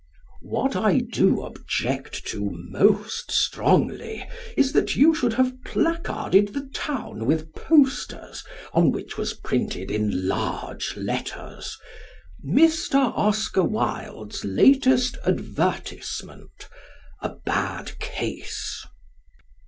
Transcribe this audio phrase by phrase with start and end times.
[0.41, 4.27] What I do object to most strongly
[4.57, 8.43] is that you should have placarded the town with posters
[8.73, 11.77] on which was printed in large letters:
[12.43, 13.13] MR.
[13.15, 16.67] OSCAR WILDE'S LATEST ADVERTISEMENT:
[17.21, 18.83] A BAD CASE.